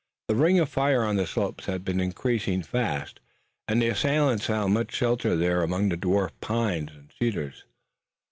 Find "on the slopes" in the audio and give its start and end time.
1.03-1.67